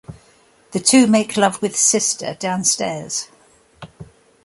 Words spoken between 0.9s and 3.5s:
make love with Sister downstairs.